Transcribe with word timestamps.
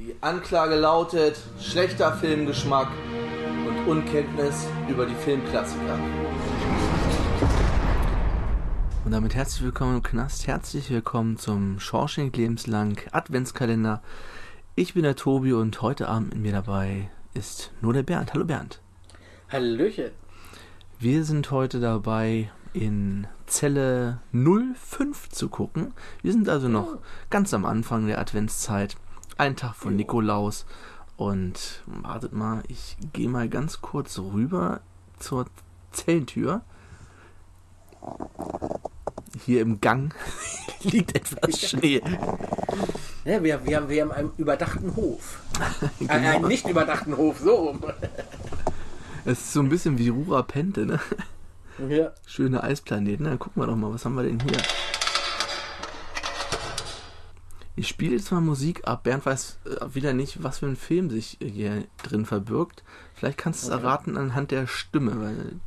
Die 0.00 0.16
Anklage 0.22 0.76
lautet 0.76 1.38
schlechter 1.60 2.14
Filmgeschmack 2.14 2.88
und 3.68 3.86
Unkenntnis 3.86 4.66
über 4.88 5.04
die 5.04 5.14
Filmklassiker. 5.14 5.98
Und 9.04 9.10
damit 9.10 9.34
herzlich 9.34 9.62
willkommen 9.62 9.96
im 9.96 10.02
Knast, 10.02 10.46
herzlich 10.46 10.88
willkommen 10.88 11.36
zum 11.36 11.78
Schorschenk 11.80 12.34
Lebenslang 12.34 12.96
Adventskalender. 13.12 14.00
Ich 14.74 14.94
bin 14.94 15.02
der 15.02 15.16
Tobi 15.16 15.52
und 15.52 15.82
heute 15.82 16.08
Abend 16.08 16.32
mit 16.32 16.44
mir 16.44 16.52
dabei 16.52 17.10
ist 17.34 17.70
nur 17.82 17.92
der 17.92 18.02
Bernd. 18.02 18.32
Hallo 18.32 18.46
Bernd. 18.46 18.80
Hallöchen. 19.50 20.12
Wir 20.98 21.24
sind 21.24 21.50
heute 21.50 21.78
dabei, 21.78 22.50
in 22.72 23.26
Zelle 23.44 24.20
05 24.32 25.28
zu 25.28 25.50
gucken. 25.50 25.92
Wir 26.22 26.32
sind 26.32 26.48
also 26.48 26.68
noch 26.68 26.96
ganz 27.28 27.52
am 27.52 27.66
Anfang 27.66 28.06
der 28.06 28.18
Adventszeit. 28.18 28.96
Ein 29.40 29.56
Tag 29.56 29.74
von 29.74 29.96
Nikolaus. 29.96 30.66
Und 31.16 31.82
wartet 31.86 32.34
mal, 32.34 32.62
ich 32.68 32.98
gehe 33.14 33.26
mal 33.26 33.48
ganz 33.48 33.80
kurz 33.80 34.18
rüber 34.18 34.80
zur 35.18 35.46
Zellentür. 35.92 36.60
Hier 39.42 39.62
im 39.62 39.80
Gang 39.80 40.14
liegt 40.82 41.16
etwas 41.16 41.58
Schnee. 41.58 42.02
Ja, 43.24 43.42
wir, 43.42 43.64
wir, 43.64 43.76
haben, 43.78 43.88
wir 43.88 44.02
haben 44.02 44.12
einen 44.12 44.30
überdachten 44.36 44.94
Hof. 44.94 45.40
genau. 45.98 46.12
Einen 46.12 46.46
nicht 46.46 46.68
überdachten 46.68 47.16
Hof, 47.16 47.38
so 47.38 47.54
rum. 47.54 47.80
Es 49.24 49.40
ist 49.40 49.52
so 49.54 49.60
ein 49.60 49.70
bisschen 49.70 49.96
wie 49.96 50.10
Rura 50.10 50.42
Pente, 50.42 50.84
ne? 50.84 51.00
Ja. 51.88 52.12
Schöne 52.26 52.62
Eisplaneten. 52.62 53.24
Dann 53.24 53.38
gucken 53.38 53.62
wir 53.62 53.66
doch 53.66 53.76
mal, 53.76 53.90
was 53.90 54.04
haben 54.04 54.16
wir 54.16 54.24
denn 54.24 54.40
hier? 54.40 54.58
Ich 57.76 57.88
spiele 57.88 58.16
jetzt 58.16 58.30
mal 58.32 58.40
Musik 58.40 58.86
ab. 58.86 59.04
Bernd 59.04 59.24
weiß 59.24 59.58
äh, 59.64 59.94
wieder 59.94 60.12
nicht, 60.12 60.42
was 60.42 60.58
für 60.58 60.66
ein 60.66 60.76
Film 60.76 61.08
sich 61.10 61.38
hier 61.40 61.84
drin 62.02 62.26
verbirgt. 62.26 62.82
Vielleicht 63.14 63.38
kannst 63.38 63.62
du 63.62 63.68
es 63.68 63.72
Okay. 63.72 63.82
erraten 63.82 64.16
anhand 64.16 64.50
der 64.50 64.66
Stimme, 64.66 65.20
weil 65.20 65.60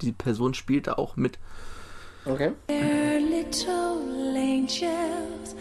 die 0.00 0.12
Person 0.12 0.54
spielt 0.54 0.86
da 0.88 0.94
auch 0.94 1.16
mit. 1.16 1.38
Okay. 2.24 2.52
Their 2.68 3.20
little 3.20 4.34
angels 4.36 5.54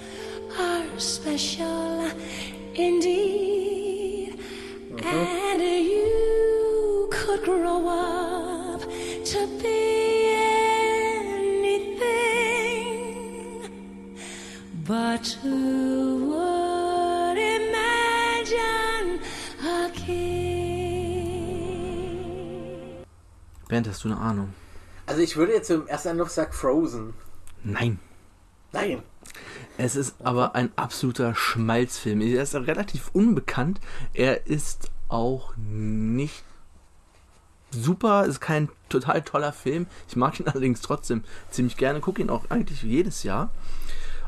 are 0.57 0.99
special 0.99 2.05
indeed. 2.73 4.39
And 5.03 5.61
you 5.61 7.09
could 7.09 7.43
grow 7.43 7.87
up 7.87 8.81
to 8.81 9.47
be 9.61 9.90
But 15.21 15.37
who 15.43 16.31
would 16.31 17.37
imagine 17.37 19.19
a 19.61 19.87
king? 19.93 20.25
Bernd, 23.67 23.87
hast 23.87 24.03
du 24.03 24.07
eine 24.07 24.17
Ahnung? 24.17 24.51
Also 25.05 25.21
ich 25.21 25.37
würde 25.37 25.53
jetzt 25.53 25.69
im 25.69 25.85
ersten 25.85 26.09
Anlauf 26.09 26.31
sagen 26.31 26.51
Frozen. 26.51 27.13
Nein. 27.63 27.99
Nein. 28.71 29.03
Es 29.77 29.95
ist 29.95 30.15
aber 30.23 30.55
ein 30.55 30.71
absoluter 30.75 31.35
Schmalzfilm. 31.35 32.21
Er 32.21 32.41
ist 32.41 32.55
relativ 32.55 33.11
unbekannt. 33.13 33.79
Er 34.13 34.47
ist 34.47 34.89
auch 35.07 35.53
nicht 35.55 36.43
super, 37.69 38.25
ist 38.25 38.41
kein 38.41 38.69
total 38.89 39.21
toller 39.21 39.53
Film. 39.53 39.85
Ich 40.07 40.15
mag 40.15 40.39
ihn 40.39 40.47
allerdings 40.51 40.81
trotzdem 40.81 41.23
ziemlich 41.51 41.77
gerne, 41.77 41.99
gucke 41.99 42.23
ihn 42.23 42.31
auch 42.31 42.49
eigentlich 42.49 42.81
jedes 42.81 43.21
Jahr. 43.21 43.51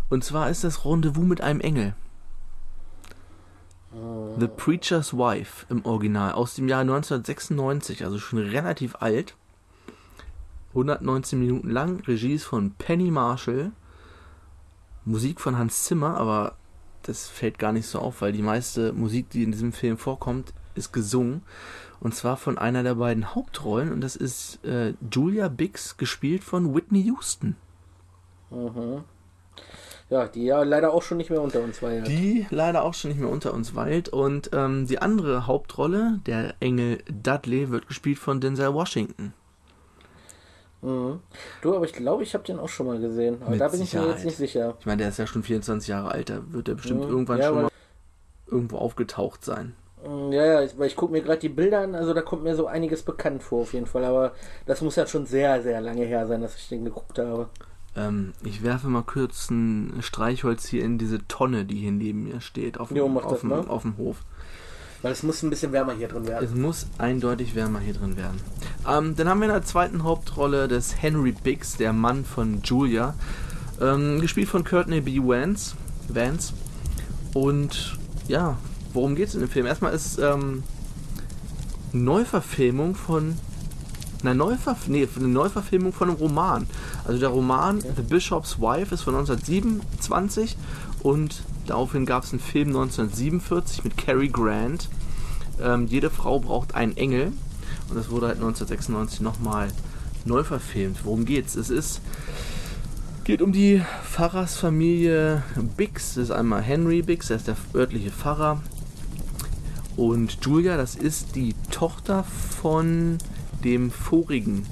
Und 0.09 0.23
zwar 0.23 0.49
ist 0.49 0.63
das 0.63 0.85
Rendezvous 0.85 1.25
mit 1.25 1.41
einem 1.41 1.61
Engel. 1.61 1.95
The 4.39 4.47
Preacher's 4.47 5.13
Wife 5.13 5.67
im 5.69 5.85
Original 5.85 6.31
aus 6.31 6.55
dem 6.55 6.67
Jahr 6.67 6.81
1996, 6.81 8.03
also 8.03 8.17
schon 8.17 8.39
relativ 8.39 8.95
alt. 8.99 9.35
119 10.69 11.39
Minuten 11.39 11.69
lang, 11.69 11.99
Regie 12.08 12.33
ist 12.33 12.45
von 12.45 12.71
Penny 12.71 13.11
Marshall. 13.11 13.71
Musik 15.05 15.39
von 15.39 15.58
Hans 15.58 15.83
Zimmer, 15.83 16.17
aber 16.17 16.55
das 17.03 17.27
fällt 17.27 17.59
gar 17.59 17.71
nicht 17.71 17.86
so 17.86 17.99
auf, 17.99 18.21
weil 18.21 18.31
die 18.31 18.42
meiste 18.42 18.93
Musik, 18.93 19.30
die 19.30 19.43
in 19.43 19.52
diesem 19.52 19.73
Film 19.73 19.97
vorkommt, 19.97 20.53
ist 20.73 20.93
gesungen. 20.93 21.43
Und 21.99 22.15
zwar 22.15 22.37
von 22.37 22.58
einer 22.58 22.83
der 22.83 22.95
beiden 22.95 23.36
Hauptrollen 23.36 23.92
und 23.92 24.02
das 24.02 24.15
ist 24.15 24.63
äh, 24.65 24.93
Julia 25.11 25.47
Biggs, 25.49 25.97
gespielt 25.97 26.43
von 26.43 26.73
Whitney 26.73 27.03
Houston. 27.03 27.55
Mhm. 28.49 29.03
Ja, 30.13 30.27
die 30.27 30.45
ja 30.45 30.61
leider 30.61 30.93
auch 30.93 31.01
schon 31.01 31.17
nicht 31.17 31.31
mehr 31.31 31.41
unter 31.41 31.61
uns. 31.61 31.81
Ja. 31.81 32.01
Die 32.01 32.45
leider 32.51 32.83
auch 32.83 32.93
schon 32.93 33.09
nicht 33.09 33.19
mehr 33.19 33.31
unter 33.31 33.51
uns 33.51 33.73
weilt. 33.73 34.09
Und 34.09 34.51
ähm, 34.53 34.85
die 34.85 34.99
andere 35.01 35.47
Hauptrolle, 35.47 36.19
der 36.27 36.53
Engel 36.59 36.99
Dudley, 37.09 37.71
wird 37.71 37.87
gespielt 37.87 38.19
von 38.19 38.39
Denzel 38.39 38.75
Washington. 38.75 39.33
Mhm. 40.83 41.19
Du, 41.63 41.75
aber 41.75 41.85
ich 41.85 41.93
glaube, 41.93 42.21
ich 42.21 42.35
habe 42.35 42.43
den 42.43 42.59
auch 42.59 42.69
schon 42.69 42.85
mal 42.85 42.99
gesehen. 42.99 43.37
Aber 43.41 43.51
Mit 43.51 43.61
da 43.61 43.69
bin 43.69 43.81
ich 43.81 43.91
mir 43.93 44.01
Sicherheit. 44.01 44.15
jetzt 44.17 44.25
nicht 44.25 44.37
sicher. 44.37 44.75
Ich 44.79 44.85
meine, 44.85 44.97
der 44.97 45.09
ist 45.09 45.17
ja 45.17 45.25
schon 45.25 45.41
24 45.41 45.87
Jahre 45.89 46.11
alt, 46.11 46.30
da 46.30 46.41
wird 46.51 46.67
er 46.67 46.75
bestimmt 46.75 47.05
Mhm. 47.05 47.09
irgendwann 47.09 47.39
Ja, 47.39 47.45
schon 47.47 47.61
mal 47.63 47.69
irgendwo 48.45 48.77
aufgetaucht 48.77 49.43
sein. 49.43 49.73
Mm, 50.05 50.31
Ja, 50.31 50.61
ja, 50.61 50.69
weil 50.77 50.87
ich 50.87 50.95
gucke 50.95 51.13
mir 51.13 51.21
gerade 51.23 51.39
die 51.39 51.49
Bilder 51.49 51.80
an, 51.80 51.95
also 51.95 52.13
da 52.13 52.21
kommt 52.21 52.43
mir 52.43 52.55
so 52.55 52.67
einiges 52.67 53.01
bekannt 53.01 53.41
vor 53.41 53.61
auf 53.61 53.73
jeden 53.73 53.87
Fall, 53.87 54.03
aber 54.05 54.33
das 54.67 54.81
muss 54.81 54.95
ja 54.97 55.07
schon 55.07 55.25
sehr, 55.25 55.61
sehr 55.63 55.81
lange 55.81 56.03
her 56.05 56.27
sein, 56.27 56.41
dass 56.41 56.55
ich 56.55 56.67
den 56.69 56.83
geguckt 56.85 57.17
habe. 57.17 57.47
Ähm, 57.95 58.33
ich 58.43 58.64
werfe 58.64 58.87
mal 58.87 59.04
kurz 59.04 59.49
ein 59.49 59.93
Streichholz 60.02 60.67
hier 60.67 60.83
in 60.83 60.98
diese 60.98 61.26
Tonne, 61.27 61.65
die 61.65 61.76
hier 61.76 61.92
neben 61.92 62.23
mir 62.23 62.42
steht, 62.42 62.80
auf 62.80 62.87
dem, 62.89 62.98
Jo, 62.98 63.20
auf 63.20 63.33
das 63.33 63.43
mal. 63.43 63.67
auf 63.67 63.83
dem 63.83 63.98
Hof. 63.98 64.17
Weil 65.04 65.11
es 65.11 65.21
muss 65.21 65.43
ein 65.43 65.49
bisschen 65.49 65.73
wärmer 65.73 65.93
hier 65.93 66.08
drin 66.08 66.26
werden. 66.27 66.45
Es 66.45 66.55
muss 66.55 66.87
eindeutig 66.98 67.55
wärmer 67.55 67.80
hier 67.80 67.93
drin 67.93 68.15
werden. 68.15 68.39
Ähm, 68.89 69.15
dann 69.15 69.27
haben 69.27 69.39
wir 69.42 69.48
in 69.48 69.54
der 69.54 69.64
zweiten 69.64 70.04
Hauptrolle 70.04 70.67
des 70.67 71.02
Henry 71.02 71.33
Biggs, 71.33 71.76
der 71.76 71.92
Mann 71.92 72.23
von 72.23 72.61
Julia, 72.64 73.14
ähm, 73.81 74.21
gespielt 74.21 74.48
von 74.48 74.64
Courtney 74.64 75.02
B. 75.02 75.20
Vance. 75.20 75.75
Vance. 76.08 76.54
Und 77.33 77.99
ja, 78.30 78.58
worum 78.93 79.15
geht 79.15 79.27
es 79.27 79.36
in 79.36 79.42
dem 79.42 79.49
Film? 79.49 79.65
Erstmal 79.65 79.93
ist 79.93 80.20
ähm, 80.20 80.64
Neuverfilmung 81.92 82.95
von 82.95 83.37
eine, 84.23 84.36
Neuverf 84.36 84.88
nee, 84.88 85.08
eine 85.16 85.28
Neuverfilmung 85.28 85.94
von 85.94 86.10
einem 86.10 86.17
Roman. 86.17 86.67
Also 87.06 87.20
der 87.20 87.30
Roman 87.30 87.82
The 87.82 88.02
Bishop's 88.02 88.60
Wife 88.60 88.94
ist 88.94 89.02
von 89.02 89.16
1927 89.16 90.58
und 91.02 91.44
daraufhin 91.67 92.06
gab 92.06 92.23
es 92.23 92.32
einen 92.32 92.39
Film 92.39 92.70
1947 92.70 93.84
mit 93.84 93.98
Cary 93.98 94.30
Grant. 94.30 94.89
Ähm, 95.61 95.88
jede 95.88 96.10
Frau 96.10 96.39
braucht 96.39 96.76
einen 96.76 96.98
Engel. 96.98 97.34
Und 97.89 97.98
das 97.98 98.10
wurde 98.10 98.28
halt 98.28 98.38
1996 98.38 99.22
nochmal 99.22 99.70
neu 100.26 100.44
verfilmt. 100.44 101.00
Worum 101.04 101.26
geht's? 101.26 101.55
Es 101.55 101.70
ist 101.70 102.02
geht 103.23 103.42
um 103.42 103.54
die 103.54 103.82
Pfarrersfamilie 104.04 105.44
Biggs. 105.78 106.16
Das 106.16 106.26
ist 106.26 106.32
einmal 106.32 106.61
Henry 106.61 107.02
Biggs, 107.02 107.28
der 107.28 107.38
ist 107.38 107.48
der 107.48 107.55
örtliche 107.73 108.11
Pfarrer. 108.11 108.61
Und 109.95 110.38
Julia, 110.44 110.76
das 110.76 110.95
ist 110.95 111.36
die 111.36 111.55
Tochter 111.72 112.23
von 112.23 113.17
dem 113.63 113.91
vorigen 113.91 114.65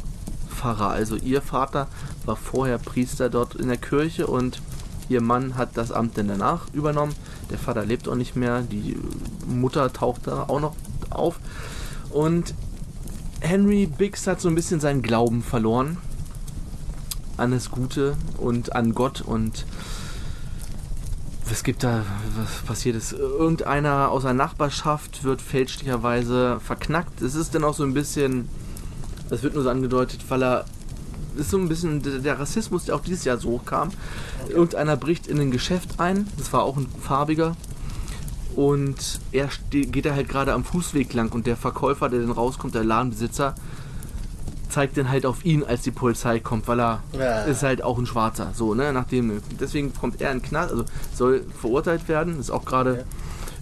Pfarrer. 0.49 0.89
Also 0.89 1.15
ihr 1.15 1.41
Vater 1.41 1.87
war 2.25 2.35
vorher 2.35 2.77
Priester 2.77 3.29
dort 3.29 3.55
in 3.55 3.67
der 3.67 3.77
Kirche 3.77 4.27
und 4.27 4.61
ihr 5.09 5.21
Mann 5.21 5.55
hat 5.57 5.75
das 5.75 5.91
Amt 5.91 6.17
dann 6.17 6.27
danach 6.27 6.67
übernommen. 6.73 7.13
Der 7.49 7.57
Vater 7.57 7.85
lebt 7.85 8.07
auch 8.07 8.15
nicht 8.15 8.35
mehr, 8.35 8.61
die 8.61 8.97
Mutter 9.47 9.91
taucht 9.91 10.27
da 10.27 10.43
auch 10.43 10.59
noch 10.59 10.75
auf. 11.09 11.39
Und 12.09 12.53
Henry 13.41 13.87
Biggs 13.87 14.27
hat 14.27 14.39
so 14.39 14.47
ein 14.47 14.55
bisschen 14.55 14.79
seinen 14.79 15.01
Glauben 15.01 15.41
verloren 15.41 15.97
an 17.37 17.51
das 17.51 17.71
Gute 17.71 18.15
und 18.37 18.75
an 18.75 18.93
Gott 18.93 19.21
und 19.21 19.65
was 21.49 21.63
gibt 21.63 21.83
da, 21.83 22.05
was 22.37 22.61
passiert 22.65 22.95
ist? 22.95 23.11
Irgendeiner 23.11 24.09
aus 24.09 24.23
der 24.23 24.33
Nachbarschaft 24.33 25.25
wird 25.25 25.41
fälschlicherweise 25.41 26.61
verknackt. 26.61 27.21
Es 27.21 27.35
ist 27.35 27.53
dann 27.53 27.65
auch 27.65 27.73
so 27.73 27.83
ein 27.83 27.93
bisschen, 27.93 28.47
es 29.31 29.41
wird 29.43 29.55
nur 29.55 29.63
so 29.63 29.69
angedeutet, 29.69 30.23
weil 30.29 30.43
er 30.43 30.65
ist 31.35 31.49
so 31.49 31.57
ein 31.57 31.69
bisschen 31.69 32.01
der 32.23 32.39
Rassismus, 32.39 32.85
der 32.85 32.95
auch 32.95 32.99
dieses 33.01 33.23
Jahr 33.23 33.37
so 33.37 33.49
hochkam. 33.51 33.89
Irgendeiner 34.49 34.97
bricht 34.97 35.27
in 35.27 35.39
ein 35.39 35.49
Geschäft 35.51 35.99
ein, 35.99 36.27
das 36.37 36.51
war 36.53 36.63
auch 36.63 36.77
ein 36.77 36.87
farbiger. 37.01 37.55
Und 38.55 39.19
er 39.31 39.47
geht 39.69 40.05
da 40.05 40.13
halt 40.13 40.27
gerade 40.27 40.53
am 40.53 40.65
Fußweg 40.65 41.13
lang 41.13 41.31
und 41.33 41.47
der 41.47 41.55
Verkäufer, 41.55 42.09
der 42.09 42.19
dann 42.19 42.31
rauskommt, 42.31 42.75
der 42.75 42.83
Ladenbesitzer, 42.83 43.55
zeigt 44.69 44.97
dann 44.97 45.09
halt 45.09 45.25
auf 45.25 45.45
ihn, 45.45 45.63
als 45.63 45.81
die 45.83 45.91
Polizei 45.91 46.39
kommt, 46.39 46.67
weil 46.67 46.79
er 46.81 46.99
Ja. 47.17 47.43
ist 47.43 47.63
halt 47.63 47.81
auch 47.83 47.97
ein 47.97 48.05
Schwarzer, 48.05 48.51
so, 48.53 48.73
ne, 48.73 48.91
nachdem, 48.93 49.41
deswegen 49.59 49.93
kommt 49.93 50.21
er 50.21 50.31
in 50.31 50.41
Knast, 50.41 50.71
also 50.71 50.85
soll 51.13 51.45
verurteilt 51.59 52.07
werden, 52.07 52.39
ist 52.39 52.51
auch 52.51 52.63
gerade 52.65 52.95
Ja. 52.99 53.03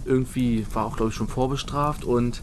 irgendwie, 0.04 0.64
war 0.72 0.86
auch 0.86 0.96
glaube 0.96 1.10
ich 1.10 1.16
schon 1.16 1.26
vorbestraft 1.28 2.04
und 2.04 2.42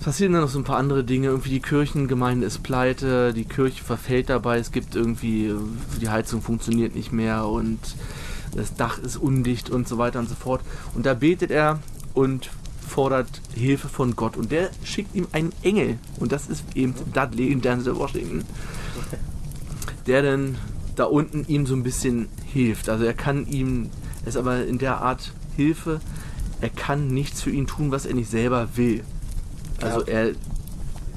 passieren 0.00 0.32
dann 0.32 0.42
noch 0.42 0.48
so 0.48 0.58
ein 0.58 0.64
paar 0.64 0.78
andere 0.78 1.04
Dinge, 1.04 1.28
irgendwie 1.28 1.50
die 1.50 1.60
Kirchengemeinde 1.60 2.46
ist 2.46 2.62
pleite, 2.62 3.32
die 3.32 3.44
Kirche 3.44 3.84
verfällt 3.84 4.30
dabei, 4.30 4.58
es 4.58 4.72
gibt 4.72 4.94
irgendwie, 4.94 5.54
die 6.00 6.08
Heizung 6.08 6.42
funktioniert 6.42 6.94
nicht 6.94 7.12
mehr 7.12 7.46
und 7.46 7.78
das 8.54 8.74
Dach 8.74 8.98
ist 8.98 9.16
undicht 9.16 9.70
und 9.70 9.86
so 9.86 9.98
weiter 9.98 10.18
und 10.18 10.28
so 10.28 10.34
fort. 10.34 10.62
Und 10.94 11.06
da 11.06 11.14
betet 11.14 11.50
er 11.50 11.78
und 12.14 12.50
fordert 12.86 13.40
Hilfe 13.54 13.88
von 13.88 14.16
Gott. 14.16 14.36
Und 14.36 14.50
der 14.50 14.70
schickt 14.82 15.14
ihm 15.14 15.28
einen 15.32 15.52
Engel. 15.62 15.98
Und 16.18 16.32
das 16.32 16.48
ist 16.48 16.64
eben 16.74 16.94
Dudley 17.12 17.52
in 17.52 17.60
Denzel 17.60 17.96
Washington. 17.96 18.44
Der 20.06 20.22
dann 20.22 20.56
da 20.96 21.04
unten 21.04 21.44
ihm 21.46 21.66
so 21.66 21.74
ein 21.74 21.84
bisschen 21.84 22.28
hilft. 22.44 22.88
Also 22.88 23.04
er 23.04 23.14
kann 23.14 23.46
ihm, 23.46 23.90
ist 24.26 24.36
aber 24.36 24.66
in 24.66 24.78
der 24.78 25.00
Art 25.00 25.32
Hilfe, 25.56 26.00
er 26.60 26.70
kann 26.70 27.08
nichts 27.08 27.42
für 27.42 27.50
ihn 27.50 27.66
tun, 27.66 27.90
was 27.90 28.06
er 28.06 28.14
nicht 28.14 28.30
selber 28.30 28.68
will. 28.74 29.04
Also 29.80 30.00
Ja. 30.00 30.06
er 30.12 30.32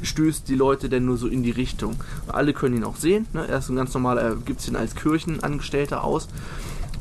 stößt 0.02 0.48
die 0.50 0.56
Leute 0.56 0.90
denn 0.90 1.06
nur 1.06 1.18
so 1.18 1.28
in 1.28 1.44
die 1.44 1.52
Richtung. 1.52 1.96
Alle 2.28 2.54
können 2.54 2.76
ihn 2.78 2.84
auch 2.84 2.98
sehen. 2.98 3.28
Ne? 3.34 3.48
Er 3.48 3.60
ist 3.60 3.70
ein 3.70 3.76
ganz 3.76 3.94
normaler, 3.94 4.22
er 4.22 4.36
gibt 4.36 4.60
es 4.60 4.68
ihn 4.68 4.76
als 4.76 4.96
Kirchenangestellter 4.96 6.04
aus. 6.04 6.28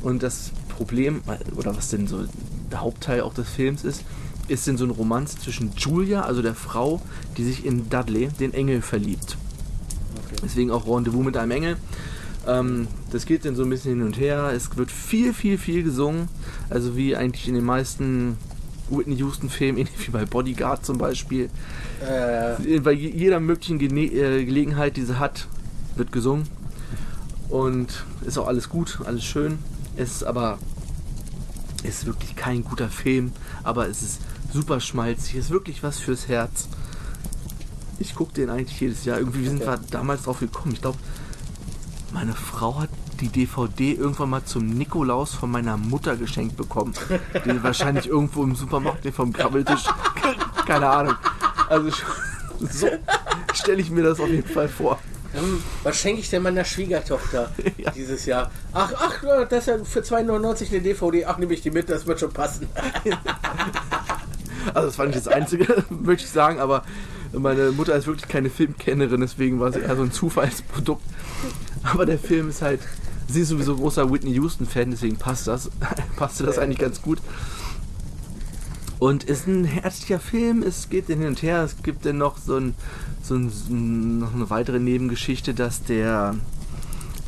Und 0.02 0.22
das 0.22 0.50
Problem, 0.68 1.22
oder 1.56 1.76
was 1.76 1.88
denn 1.88 2.06
so 2.06 2.24
der 2.70 2.80
Hauptteil 2.80 3.22
auch 3.22 3.34
des 3.34 3.48
Films 3.48 3.84
ist, 3.84 4.04
ist 4.48 4.66
denn 4.66 4.76
so 4.76 4.84
ein 4.84 4.90
Romanz 4.90 5.36
zwischen 5.38 5.72
Julia, 5.76 6.22
also 6.22 6.42
der 6.42 6.54
Frau, 6.54 7.00
die 7.36 7.44
sich 7.44 7.64
in 7.64 7.88
Dudley, 7.88 8.28
den 8.40 8.54
Engel, 8.54 8.82
verliebt. 8.82 9.36
Deswegen 10.42 10.70
auch 10.70 10.86
Rendezvous 10.86 11.24
mit 11.24 11.36
einem 11.36 11.52
Engel. 11.52 11.76
Ähm, 12.46 12.88
das 13.12 13.26
geht 13.26 13.44
dann 13.44 13.54
so 13.54 13.62
ein 13.62 13.70
bisschen 13.70 13.96
hin 13.98 14.02
und 14.02 14.18
her. 14.18 14.50
Es 14.54 14.76
wird 14.76 14.90
viel, 14.90 15.32
viel, 15.32 15.58
viel 15.58 15.84
gesungen. 15.84 16.28
Also 16.70 16.96
wie 16.96 17.14
eigentlich 17.14 17.46
in 17.46 17.54
den 17.54 17.64
meisten 17.64 18.36
Whitney 18.90 19.16
Houston-Filmen, 19.16 19.78
ähnlich 19.80 20.06
wie 20.06 20.10
bei 20.10 20.24
Bodyguard 20.24 20.84
zum 20.84 20.98
Beispiel. 20.98 21.48
Äh, 22.06 22.80
Bei 22.80 22.92
je- 22.92 23.10
jeder 23.16 23.40
möglichen 23.40 23.78
Gene 23.78 24.02
äh, 24.06 24.44
Gelegenheit, 24.44 24.96
die 24.96 25.04
sie 25.04 25.18
hat, 25.18 25.46
wird 25.96 26.12
gesungen. 26.12 26.48
Und 27.48 28.04
ist 28.26 28.38
auch 28.38 28.48
alles 28.48 28.68
gut, 28.68 29.00
alles 29.04 29.24
schön. 29.24 29.58
Es 29.96 30.10
ist 30.16 30.24
aber 30.24 30.58
ist 31.82 32.06
wirklich 32.06 32.36
kein 32.36 32.62
guter 32.64 32.88
Film, 32.88 33.32
aber 33.64 33.88
es 33.88 34.02
ist 34.02 34.20
super 34.52 34.78
schmalzig, 34.80 35.34
ist 35.34 35.50
wirklich 35.50 35.82
was 35.82 35.98
fürs 35.98 36.28
Herz. 36.28 36.68
Ich 37.98 38.14
gucke 38.14 38.32
den 38.34 38.50
eigentlich 38.50 38.80
jedes 38.80 39.04
Jahr. 39.04 39.18
Irgendwie, 39.18 39.40
wie 39.42 39.48
sind 39.48 39.60
wir 39.60 39.78
damals 39.90 40.22
drauf 40.22 40.40
gekommen? 40.40 40.74
Ich 40.74 40.80
glaube, 40.80 40.98
meine 42.12 42.32
Frau 42.34 42.80
hat 42.80 42.91
die 43.22 43.28
DVD 43.28 43.92
irgendwann 43.92 44.30
mal 44.30 44.44
zum 44.44 44.68
Nikolaus 44.68 45.32
von 45.34 45.50
meiner 45.50 45.76
Mutter 45.76 46.16
geschenkt 46.16 46.56
bekommen. 46.56 46.92
Die 47.44 47.62
wahrscheinlich 47.62 48.08
irgendwo 48.08 48.42
im 48.42 48.56
Supermarkt 48.56 49.04
nee, 49.04 49.12
vom 49.12 49.32
Krabbeltisch. 49.32 49.84
Keine 50.66 50.88
Ahnung. 50.88 51.14
Also 51.68 51.90
so 52.60 52.88
stelle 53.54 53.80
ich 53.80 53.90
mir 53.90 54.02
das 54.02 54.18
auf 54.18 54.28
jeden 54.28 54.48
Fall 54.48 54.68
vor. 54.68 54.98
hm, 55.32 55.62
was 55.84 55.96
schenke 56.00 56.20
ich 56.20 56.30
denn 56.30 56.42
meiner 56.42 56.64
Schwiegertochter 56.64 57.52
Ja. 57.76 57.90
dieses 57.92 58.26
Jahr? 58.26 58.50
Ach, 58.72 58.92
ach, 58.98 59.22
äh, 59.22 59.46
das 59.48 59.60
ist 59.60 59.66
ja 59.68 59.84
für 59.84 60.00
2,99 60.00 60.70
eine 60.70 60.80
DVD. 60.80 61.24
Ach, 61.26 61.38
nehme 61.38 61.54
ich 61.54 61.62
die 61.62 61.70
mit, 61.70 61.88
das 61.88 62.06
wird 62.06 62.18
schon 62.18 62.32
passen. 62.32 62.68
Also 64.74 64.88
das 64.88 64.96
fand 64.96 65.14
ich 65.14 65.22
das 65.22 65.28
Einzige, 65.32 65.84
möchte 65.90 66.24
ich 66.24 66.30
sagen, 66.30 66.58
aber 66.60 66.82
meine 67.32 67.70
Mutter 67.72 67.94
ist 67.94 68.06
wirklich 68.06 68.28
keine 68.28 68.50
Filmkennerin, 68.50 69.20
deswegen 69.20 69.58
war 69.60 69.72
sie 69.72 69.80
eher 69.80 69.96
so 69.96 70.02
ein 70.02 70.12
Zufallsprodukt. 70.12 71.02
Aber 71.82 72.04
der 72.06 72.18
Film 72.18 72.48
ist 72.50 72.62
halt, 72.62 72.80
sie 73.28 73.40
ist 73.40 73.48
sowieso 73.48 73.76
großer 73.76 74.10
Whitney 74.10 74.32
Houston-Fan, 74.32 74.90
deswegen 74.90 75.16
passt 75.16 75.46
das, 75.46 75.70
passte 76.16 76.44
das 76.44 76.58
eigentlich 76.58 76.78
ganz 76.78 77.02
gut. 77.02 77.18
Und 78.98 79.24
ist 79.24 79.48
ein 79.48 79.64
herzlicher 79.64 80.20
Film, 80.20 80.62
es 80.62 80.88
geht 80.88 81.06
hin 81.06 81.26
und 81.26 81.42
her, 81.42 81.64
es 81.64 81.82
gibt 81.82 82.06
dann 82.06 82.18
noch 82.18 82.38
so, 82.38 82.56
ein, 82.56 82.74
so, 83.22 83.34
ein, 83.34 83.50
so 83.50 83.72
ein, 83.74 84.18
noch 84.20 84.32
eine 84.32 84.48
weitere 84.48 84.78
Nebengeschichte, 84.78 85.54
dass 85.54 85.82
der 85.82 86.36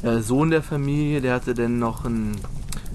äh, 0.03 0.21
Sohn 0.21 0.51
der 0.51 0.63
Familie, 0.63 1.21
der 1.21 1.35
hatte 1.35 1.55
dann 1.55 1.81
noch 1.81 2.05
einen, 2.05 2.37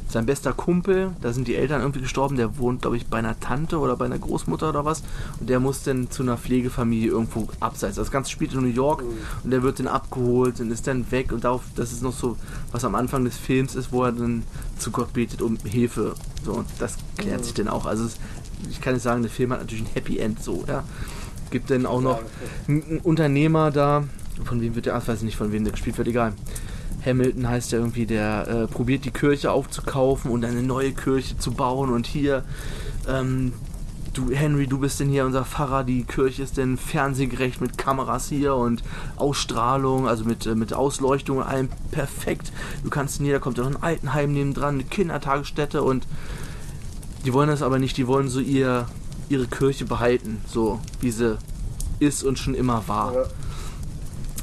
sein 0.10 0.26
bester 0.26 0.54
Kumpel, 0.54 1.12
da 1.22 1.32
sind 1.34 1.48
die 1.48 1.56
Eltern 1.56 1.82
irgendwie 1.82 2.02
gestorben, 2.02 2.36
der 2.36 2.58
wohnt, 2.58 2.82
glaube 2.82 2.98
ich, 2.98 3.06
bei 3.06 3.18
einer 3.18 3.40
Tante 3.40 3.78
oder 3.78 3.96
bei 3.96 4.06
einer 4.06 4.18
Großmutter 4.18 4.70
oder 4.70 4.84
was. 4.84 5.04
Und 5.40 5.50
der 5.50 5.60
muss 5.60 5.84
dann 5.84 6.10
zu 6.10 6.24
einer 6.24 6.38
Pflegefamilie 6.38 7.10
irgendwo 7.12 7.48
abseits. 7.60 7.96
Das 7.96 8.10
Ganze 8.10 8.32
spielt 8.32 8.54
in 8.54 8.62
New 8.62 8.68
York 8.68 9.04
und 9.44 9.52
der 9.52 9.62
wird 9.62 9.80
dann 9.80 9.88
abgeholt 9.88 10.60
und 10.60 10.72
ist 10.72 10.88
dann 10.88 11.10
weg. 11.12 11.32
Und 11.32 11.44
darauf, 11.44 11.62
das 11.76 11.92
ist 11.92 12.02
noch 12.02 12.14
so, 12.14 12.38
was 12.72 12.84
am 12.84 12.96
Anfang 12.96 13.24
des 13.24 13.38
Films 13.38 13.76
ist, 13.76 13.92
wo 13.92 14.04
er 14.04 14.12
dann 14.12 14.44
zu 14.80 14.90
Gott 14.90 15.14
betet 15.14 15.42
um 15.42 15.58
Hilfe. 15.64 16.16
So, 16.44 16.54
und 16.54 16.68
das 16.80 16.98
klärt 17.18 17.46
sich 17.46 17.54
dann 17.54 17.68
auch. 17.68 17.86
Also 17.86 18.06
es, 18.06 18.18
ich 18.70 18.82
kann 18.82 18.94
nicht 18.94 19.04
sagen, 19.04 19.22
der 19.22 19.32
Film 19.32 19.52
hat 19.52 19.60
natürlich 19.60 19.84
ein 19.84 19.94
Happy 19.94 20.18
End 20.18 20.44
so, 20.44 20.64
ja. 20.68 20.84
Gibt 21.52 21.72
dann 21.72 21.86
auch 21.86 22.02
noch 22.02 22.20
ein, 22.68 22.84
ein 22.90 23.00
Unternehmer 23.00 23.72
da, 23.72 24.04
von 24.44 24.62
wem 24.62 24.76
wird 24.76 24.86
der, 24.86 24.96
ach, 24.96 25.08
weiß 25.08 25.20
ich 25.20 25.24
nicht, 25.24 25.36
von 25.36 25.52
wem 25.52 25.64
der 25.64 25.72
gespielt 25.72 25.98
wird, 25.98 26.08
egal. 26.08 26.34
Hamilton 27.06 27.48
heißt 27.48 27.72
ja 27.72 27.80
irgendwie, 27.80 28.06
der 28.06 28.48
äh, 28.48 28.68
probiert 28.68 29.06
die 29.06 29.12
Kirche 29.12 29.52
aufzukaufen 29.52 30.32
und 30.32 30.44
eine 30.44 30.62
neue 30.62 30.92
Kirche 30.92 31.38
zu 31.38 31.52
bauen 31.52 31.92
und 31.92 32.08
hier, 32.08 32.44
ähm, 33.08 33.54
du 34.14 34.32
Henry, 34.32 34.68
du 34.68 34.80
bist 34.80 35.00
denn 35.00 35.10
hier 35.10 35.26
unser 35.26 35.46
Pfarrer, 35.46 35.84
die 35.84 36.04
Kirche 36.04 36.44
ist 36.44 36.58
denn 36.58 36.78
fernsehgerecht 36.78 37.62
mit 37.62 37.78
Kameras 37.78 38.28
hier 38.28 38.56
und 38.56 38.84
Ausstrahlung, 39.16 40.08
also 40.08 40.26
mit, 40.26 40.46
äh, 40.46 40.56
mit 40.56 40.74
Ausleuchtung 40.74 41.38
und 41.38 41.44
allem 41.44 41.70
perfekt. 41.92 42.52
Du 42.84 42.90
kannst 42.90 43.22
hier, 43.22 43.34
da 43.34 43.40
kommt 43.40 43.58
ja 43.58 43.64
noch 43.64 43.76
ein 43.76 43.84
Altenheim 43.84 44.34
neben 44.34 44.54
dran, 44.54 44.76
eine 44.76 44.84
Kindertagesstätte 44.84 45.84
und 45.84 46.08
die 47.26 47.34
wollen 47.34 47.50
das 47.50 47.62
aber 47.62 47.80
nicht, 47.80 47.98
die 47.98 48.08
wollen 48.08 48.30
so 48.30 48.40
ihr, 48.40 48.88
ihre 49.30 49.48
Kirche 49.48 49.86
behalten, 49.86 50.42
so 50.48 50.80
wie 51.02 51.12
sie 51.12 51.38
ist 52.00 52.24
und 52.24 52.40
schon 52.40 52.56
immer 52.56 52.88
war. 52.88 53.14
Ja. 53.14 53.24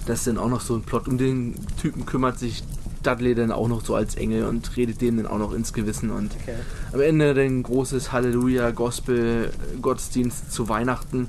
Das 0.07 0.21
ist 0.21 0.27
dann 0.29 0.39
auch 0.39 0.49
noch 0.49 0.61
so 0.61 0.75
ein 0.75 0.83
Plot. 0.83 1.09
Um 1.09 1.19
den 1.19 1.55
Typen 1.81 2.07
kümmert 2.07 2.39
sich 2.39 2.63
Dudley 3.03 3.35
dann 3.35 3.53
auch 3.53 3.69
noch 3.69 3.85
so 3.85 3.95
als 3.95 4.15
Engel 4.15 4.45
und 4.47 4.77
redet 4.77 5.01
dem 5.01 5.17
dann 5.17 5.27
auch 5.27 5.39
noch 5.39 5.53
ins 5.53 5.73
Gewissen. 5.73 6.11
Und 6.11 6.33
Okay. 6.43 6.57
am 6.93 7.01
Ende 7.01 7.35
dann 7.35 7.63
großes 7.63 8.13
Halleluja, 8.13 8.71
Gospel, 8.71 9.51
Gottesdienst 9.83 10.53
zu 10.53 10.69
Weihnachten. 10.69 11.29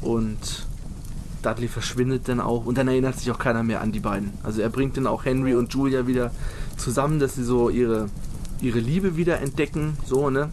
Und 0.00 0.66
Dudley 1.42 1.68
verschwindet 1.68 2.28
dann 2.28 2.40
auch. 2.40 2.66
Und 2.66 2.78
dann 2.78 2.88
erinnert 2.88 3.18
sich 3.18 3.30
auch 3.30 3.38
keiner 3.38 3.62
mehr 3.62 3.80
an 3.80 3.92
die 3.92 4.00
beiden. 4.00 4.32
Also 4.42 4.60
er 4.60 4.68
bringt 4.68 4.96
dann 4.96 5.06
auch 5.06 5.24
Henry 5.24 5.54
und 5.54 5.72
Julia 5.72 6.06
wieder 6.06 6.30
zusammen, 6.76 7.18
dass 7.18 7.34
sie 7.34 7.44
so 7.44 7.68
ihre, 7.70 8.08
ihre 8.60 8.78
Liebe 8.78 9.16
wieder 9.16 9.40
entdecken. 9.40 9.96
So, 10.06 10.30
ne? 10.30 10.50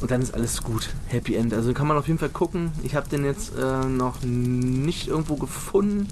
Und 0.00 0.10
dann 0.10 0.22
ist 0.22 0.34
alles 0.34 0.62
gut. 0.62 0.90
Happy 1.08 1.34
End. 1.34 1.52
Also 1.52 1.72
kann 1.72 1.88
man 1.88 1.96
auf 1.96 2.06
jeden 2.06 2.18
Fall 2.18 2.28
gucken. 2.28 2.70
Ich 2.82 2.94
habe 2.94 3.08
den 3.08 3.24
jetzt 3.24 3.52
äh, 3.56 3.84
noch 3.84 4.22
nicht 4.22 5.08
irgendwo 5.08 5.36
gefunden, 5.36 6.08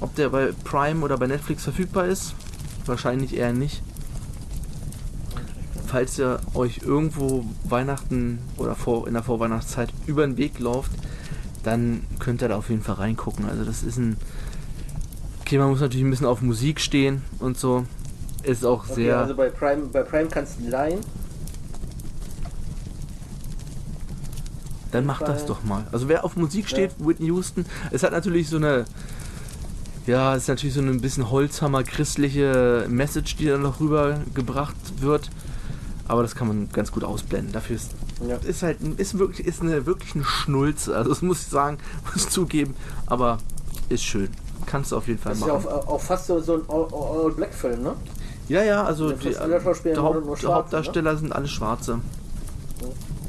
ob 0.00 0.14
der 0.14 0.28
bei 0.28 0.52
Prime 0.64 1.04
oder 1.04 1.18
bei 1.18 1.26
Netflix 1.26 1.64
verfügbar 1.64 2.06
ist. 2.06 2.34
Wahrscheinlich 2.84 3.36
eher 3.36 3.52
nicht. 3.52 3.82
Falls 5.86 6.18
ihr 6.18 6.40
euch 6.54 6.82
irgendwo 6.84 7.44
Weihnachten 7.64 8.38
oder 8.56 8.74
vor, 8.74 9.08
in 9.08 9.14
der 9.14 9.22
Vorweihnachtszeit 9.22 9.92
über 10.06 10.26
den 10.26 10.36
Weg 10.36 10.58
lauft, 10.58 10.92
dann 11.62 12.04
könnt 12.20 12.42
ihr 12.42 12.48
da 12.48 12.56
auf 12.56 12.70
jeden 12.70 12.82
Fall 12.82 12.96
reingucken. 12.96 13.48
Also 13.48 13.64
das 13.64 13.82
ist 13.82 13.96
ein... 13.98 14.16
Okay, 15.40 15.58
man 15.58 15.70
muss 15.70 15.80
natürlich 15.80 16.04
ein 16.04 16.10
bisschen 16.10 16.26
auf 16.26 16.42
Musik 16.42 16.80
stehen 16.80 17.22
und 17.38 17.58
so. 17.58 17.84
Ist 18.42 18.64
auch 18.64 18.84
Okay, 18.84 18.94
sehr... 18.94 19.18
also 19.18 19.34
bei 19.34 19.48
Prime, 19.48 19.86
bei 19.86 20.02
Prime 20.02 20.28
kannst 20.28 20.60
du 20.60 20.68
leihen. 20.68 21.00
Dann 24.92 25.04
mach 25.06 25.20
das 25.20 25.46
doch 25.46 25.62
mal. 25.64 25.84
Also 25.92 26.08
wer 26.08 26.24
auf 26.24 26.36
Musik 26.36 26.68
steht, 26.68 26.92
Whitney 26.98 27.26
Houston, 27.26 27.66
es 27.90 28.02
hat 28.02 28.12
natürlich 28.12 28.48
so 28.48 28.56
eine, 28.56 28.84
ja, 30.06 30.34
es 30.36 30.42
ist 30.44 30.48
natürlich 30.48 30.74
so 30.74 30.80
ein 30.80 31.00
bisschen 31.00 31.30
Holzhammer 31.30 31.82
christliche 31.82 32.86
Message, 32.88 33.36
die 33.36 33.46
dann 33.46 33.62
noch 33.62 33.80
rübergebracht 33.80 34.76
wird. 35.00 35.30
Aber 36.08 36.22
das 36.22 36.36
kann 36.36 36.46
man 36.46 36.68
ganz 36.72 36.92
gut 36.92 37.02
ausblenden. 37.02 37.52
Dafür 37.52 37.74
ist, 37.76 37.90
Ja. 38.26 38.36
ist 38.36 38.62
halt, 38.62 38.78
ist 38.96 39.18
wirklich, 39.18 39.44
ist 39.46 39.60
eine 39.60 39.86
wirklich 39.86 40.14
eine 40.14 40.22
Schnulze. 40.24 40.96
Also 40.96 41.10
das 41.10 41.20
muss 41.20 41.40
ich 41.42 41.48
sagen, 41.48 41.78
muss 42.04 42.24
ich 42.24 42.28
zugeben. 42.30 42.74
Aber 43.06 43.38
ist 43.88 44.04
schön. 44.04 44.28
Kannst 44.66 44.92
du 44.92 44.96
auf 44.96 45.08
jeden 45.08 45.18
Fall 45.18 45.32
Das 45.32 45.40
ist 45.40 45.46
ja 45.48 45.52
machen. 45.54 45.66
auch, 45.66 45.88
auch 45.88 46.00
fast 46.00 46.26
so, 46.26 46.40
so 46.40 46.54
ein 46.54 46.62
All-Black-Film, 46.68 47.82
ne? 47.82 47.94
Ja, 48.48 48.62
ja, 48.62 48.84
also 48.84 49.10
die, 49.12 49.30
der 49.30 49.46
nur- 49.96 50.02
Haupt, 50.04 50.24
Schwarze, 50.38 50.54
Hauptdarsteller 50.54 51.16
sind 51.16 51.32
alle 51.32 51.48
Schwarze. 51.48 51.98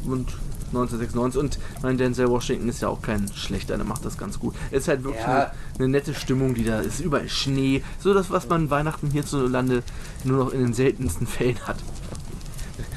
Und 0.05 0.27
1996 0.67 1.39
und 1.39 1.59
mein 1.83 1.97
Denzel 1.97 2.29
Washington 2.29 2.69
ist 2.69 2.81
ja 2.81 2.87
auch 2.89 3.01
kein 3.01 3.27
schlechter, 3.33 3.77
der 3.77 3.85
macht 3.85 4.03
das 4.05 4.17
ganz 4.17 4.39
gut. 4.39 4.55
Es 4.71 4.79
ist 4.83 4.87
halt 4.87 5.03
wirklich 5.03 5.23
Ja. 5.23 5.35
eine, 5.35 5.51
eine 5.79 5.87
nette 5.89 6.13
Stimmung, 6.13 6.53
die 6.53 6.63
da 6.65 6.79
ist. 6.79 6.99
Überall 6.99 7.29
Schnee. 7.29 7.83
So 7.99 8.13
das, 8.13 8.29
was 8.29 8.47
man 8.49 8.69
Weihnachten 8.69 9.09
hierzulande 9.11 9.83
nur 10.23 10.45
noch 10.45 10.53
in 10.53 10.59
den 10.59 10.73
seltensten 10.73 11.27
Fällen 11.27 11.59
hat. 11.67 11.77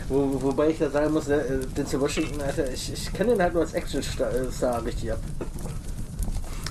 Wo, 0.08 0.42
wobei 0.42 0.70
ich 0.70 0.78
da 0.78 0.90
sagen 0.90 1.12
muss, 1.14 1.28
ne, 1.28 1.36
äh, 1.36 1.60
Denzel 1.76 2.00
Washington, 2.00 2.40
Alter, 2.42 2.70
ich, 2.72 2.92
ich 2.92 3.12
kenne 3.12 3.30
den 3.32 3.42
halt 3.42 3.52
nur 3.54 3.62
als 3.62 3.72
Action-Star 3.74 4.84
richtig 4.84 5.12
ab. 5.12 5.18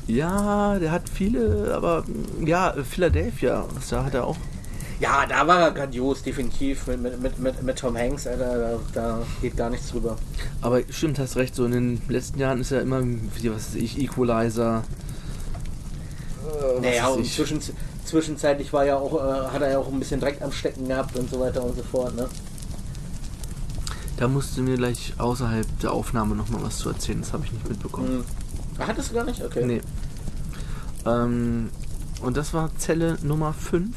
Ja, 0.08 0.78
der 0.80 0.92
hat 0.92 1.08
viele, 1.08 1.74
aber 1.76 2.04
ja, 2.44 2.74
Philadelphia, 2.90 3.66
da 3.90 4.04
hat 4.04 4.14
er 4.16 4.26
auch. 4.26 4.38
Ja, 5.00 5.26
da 5.26 5.48
war 5.48 5.62
er 5.62 5.72
grandios, 5.72 6.24
definitiv. 6.24 6.88
Mit, 6.88 7.22
mit, 7.22 7.40
mit, 7.40 7.64
mit, 7.64 7.80
Tom 7.80 7.96
Hanks, 7.98 8.28
Alter, 8.28 8.58
da, 8.58 8.80
da 8.94 9.22
geht 9.42 9.56
gar 9.56 9.70
nichts 9.70 9.90
drüber. 9.90 10.18
Aber 10.62 10.82
stimmt, 10.90 11.20
hast 11.20 11.38
recht, 11.38 11.56
so 11.56 11.66
in 11.66 11.72
den 11.72 12.02
letzten 12.10 12.40
Jahren 12.40 12.60
ist 12.60 12.72
er 12.72 12.82
immer, 12.82 13.02
wie, 13.04 13.50
was 13.50 13.70
weiß 13.70 13.76
ich, 13.76 13.98
Equalizer. 13.98 14.84
Äh, 16.78 16.82
Naja, 16.82 17.08
und 17.08 17.22
ich. 17.22 17.34
zwischen, 17.34 17.62
zwischenzeitlich 18.04 18.74
war 18.74 18.86
ja 18.86 18.98
auch, 18.98 19.14
äh, 19.16 19.48
hat 19.54 19.62
er 19.62 19.72
ja 19.72 19.78
auch 19.80 19.88
ein 19.88 20.00
bisschen 20.00 20.20
Dreck 20.20 20.42
am 20.42 20.52
Stecken 20.52 20.88
gehabt 20.88 21.16
und 21.16 21.30
so 21.30 21.40
weiter 21.40 21.64
und 21.64 21.78
so 21.78 21.84
fort, 21.84 22.16
ne? 22.16 22.28
Da 24.18 24.28
musst 24.28 24.58
du 24.58 24.62
mir 24.64 24.76
gleich 24.76 25.14
außerhalb 25.18 25.66
der 25.80 25.94
Aufnahme 25.94 26.36
nochmal 26.36 26.62
was 26.64 26.78
zu 26.80 26.90
erzählen. 26.90 27.22
Das 27.22 27.32
habe 27.32 27.46
ich 27.46 27.54
nicht 27.54 27.70
mitbekommen. 27.70 28.08
Hm. 28.10 28.26
Ah, 28.78 28.88
Hattest 28.88 29.12
du 29.12 29.14
gar 29.14 29.24
nicht? 29.24 29.42
Okay. 29.42 29.66
Nee. 29.66 29.82
Ähm, 31.06 31.70
und 32.22 32.36
das 32.36 32.54
war 32.54 32.70
Zelle 32.78 33.18
Nummer 33.24 33.54
5. 33.54 33.96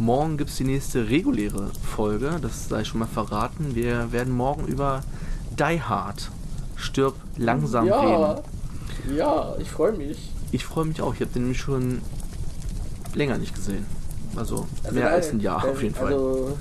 Morgen 0.00 0.38
gibt 0.38 0.48
es 0.50 0.56
die 0.56 0.64
nächste 0.64 1.08
reguläre 1.10 1.70
Folge. 1.94 2.38
Das 2.40 2.68
sei 2.68 2.84
schon 2.84 3.00
mal 3.00 3.06
verraten. 3.06 3.74
Wir 3.74 4.10
werden 4.12 4.34
morgen 4.34 4.66
über 4.66 5.02
Die 5.58 5.82
Hard 5.82 6.30
stirb 6.76 7.14
langsam 7.36 7.86
Ja, 7.86 8.00
reden. 8.32 8.42
ja, 9.16 9.54
ich 9.58 9.70
freue 9.70 9.92
mich. 9.92 10.32
Ich 10.52 10.64
freue 10.64 10.86
mich 10.86 11.02
auch. 11.02 11.12
Ich 11.14 11.20
habe 11.20 11.30
den 11.32 11.42
nämlich 11.42 11.60
schon 11.60 12.00
länger 13.14 13.36
nicht 13.36 13.54
gesehen. 13.54 13.84
Also, 14.36 14.66
Also 14.82 14.94
mehr 14.94 15.08
da- 15.10 15.14
als 15.14 15.32
ein 15.32 15.40
Jahr 15.40 15.60
der- 15.60 15.72
auf 15.72 15.82
jeden 15.82 15.94
Fall. 15.94 16.06
Also, 16.14 16.56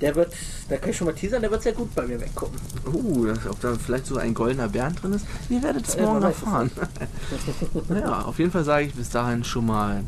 der 0.00 0.14
wird, 0.16 0.32
da 0.68 0.76
kann 0.76 0.90
ich 0.90 0.96
schon 0.96 1.06
mal 1.06 1.12
teasern, 1.14 1.40
der 1.40 1.50
wird 1.52 1.62
sehr 1.62 1.72
gut 1.72 1.94
bei 1.94 2.04
mir 2.06 2.20
wegkommen. 2.20 2.54
Uh, 2.92 3.28
ob 3.48 3.60
da 3.60 3.74
vielleicht 3.74 4.06
sogar 4.06 4.24
ein 4.24 4.34
goldener 4.34 4.68
Bären 4.68 4.94
drin 4.96 5.12
ist? 5.12 5.24
Ihr 5.50 5.62
werdet 5.62 5.86
es 5.86 5.94
Ja, 5.94 6.02
morgen 6.02 6.22
erfahren. 6.22 6.70
naja, 7.88 8.22
auf 8.26 8.38
jeden 8.40 8.50
Fall 8.50 8.64
sage 8.64 8.86
ich 8.86 8.94
bis 8.94 9.08
dahin 9.10 9.44
schon 9.44 9.66
mal, 9.66 10.02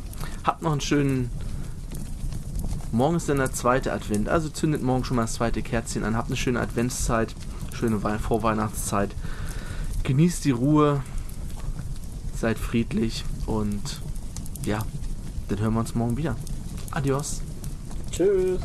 habt 0.45 0.63
noch 0.63 0.73
einen 0.73 0.81
schönen. 0.81 1.31
Morgen 2.93 3.17
ist 3.17 3.29
dann 3.29 3.37
der 3.39 3.53
zweite 3.53 3.93
Advent, 3.93 4.29
also 4.29 4.49
zündet 4.49 4.83
morgen 4.83 5.05
schon 5.05 5.17
mal 5.17 5.23
das 5.23 5.35
zweite 5.35 5.63
Kerzchen 5.63 6.05
an. 6.05 6.17
Habt 6.17 6.29
eine 6.29 6.37
schöne 6.37 6.61
Adventszeit, 6.61 7.35
schöne 7.73 8.03
Wei- 8.03 8.19
Vorweihnachtszeit. 8.19 9.11
Genießt 10.03 10.45
die 10.45 10.51
Ruhe, 10.51 11.03
seid 12.37 12.59
friedlich 12.59 13.25
und 13.47 14.01
ja, 14.65 14.85
dann 15.49 15.61
hören 15.61 15.75
wir 15.75 15.81
uns 15.81 15.95
morgen 15.95 16.17
wieder. 16.17 16.37
Adios. 16.91 17.41
Tschüss. 18.11 18.61